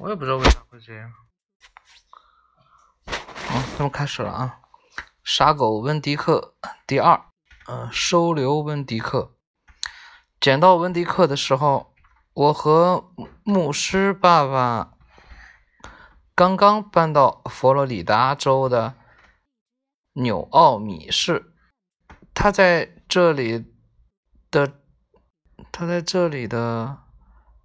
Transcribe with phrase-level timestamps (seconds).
[0.00, 1.12] 我也不知道为啥会这样。
[3.06, 4.58] 好，咱们开始了啊！
[5.22, 7.26] 傻狗温迪克第二，
[7.68, 9.36] 嗯，收留温迪克。
[10.40, 11.94] 捡到温迪克的时候，
[12.32, 14.94] 我和牧师爸爸
[16.34, 18.94] 刚刚搬到佛罗里达州的
[20.14, 21.54] 纽奥米市。
[22.34, 23.72] 他在这里
[24.50, 24.80] 的，
[25.70, 27.03] 他在这里的。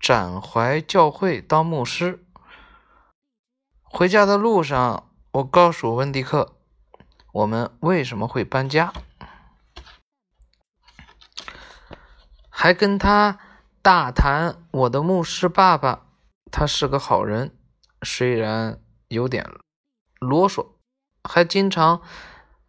[0.00, 2.24] 展怀教会当牧师。
[3.82, 6.56] 回家的路上，我告诉温迪克，
[7.32, 8.94] 我们为什么会搬家，
[12.48, 13.38] 还跟他
[13.82, 16.06] 大谈我的牧师爸爸。
[16.50, 17.54] 他是个好人，
[18.02, 19.46] 虽然有点
[20.18, 20.66] 啰嗦，
[21.22, 22.00] 还经常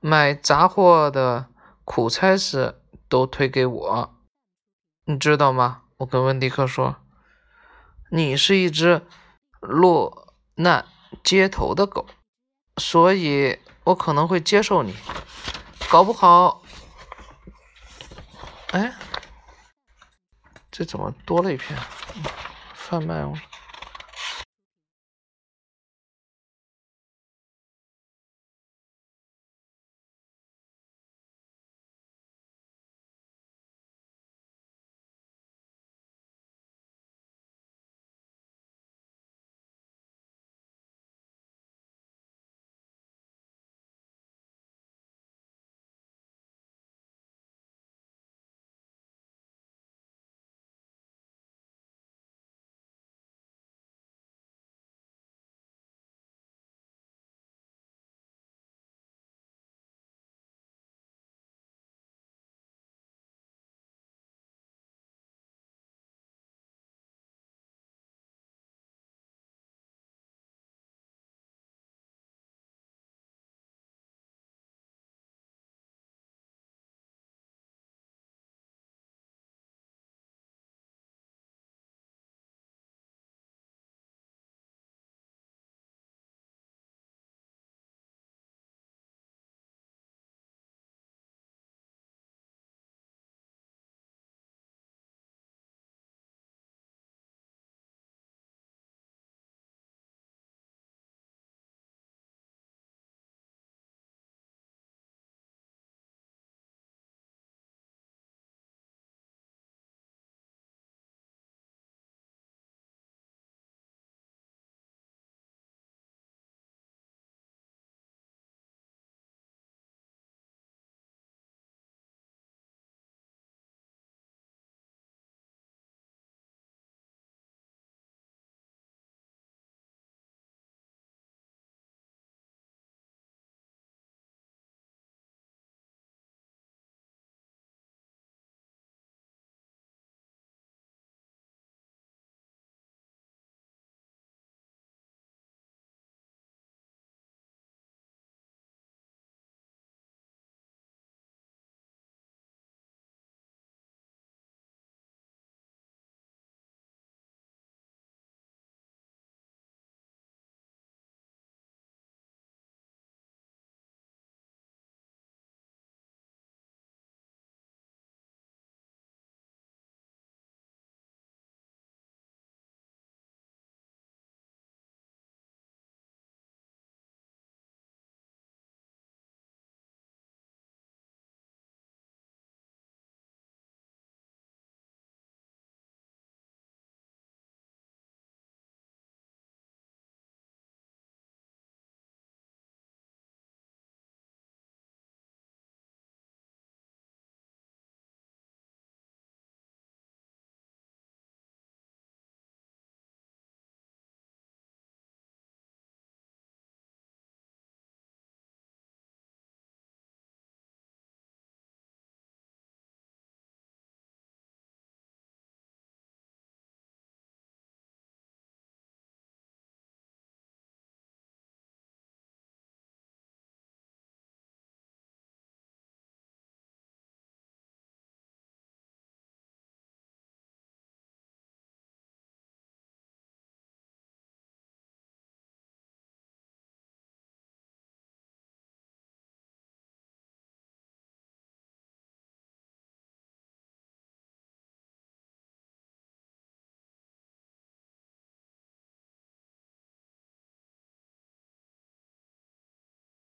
[0.02, 1.48] 买杂货的
[1.85, 4.16] 苦差事都推给我。
[5.05, 5.84] 你知道吗？
[5.98, 6.98] 我跟温迪克说。
[8.13, 9.07] 你是一只
[9.61, 10.85] 落难
[11.23, 12.05] 街头的狗，
[12.76, 14.93] 所以我可能会接受你。
[15.90, 16.62] 搞不好，
[18.71, 18.93] 哎，
[20.70, 21.79] 这怎么多了一片
[22.73, 23.34] 贩卖哦？